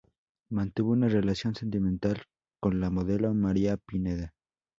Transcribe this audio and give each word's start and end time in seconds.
Mantuvo 0.49 0.93
una 0.93 1.09
relación 1.09 1.53
sentimental 1.53 2.23
con 2.59 2.79
la 2.79 2.89
modelo 2.89 3.35
María 3.35 3.77
Pineda. 3.77 4.33